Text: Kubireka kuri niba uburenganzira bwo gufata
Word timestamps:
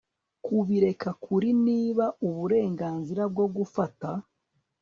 Kubireka 0.45 1.09
kuri 1.23 1.49
niba 1.65 2.05
uburenganzira 2.27 3.21
bwo 3.31 3.45
gufata 3.55 4.09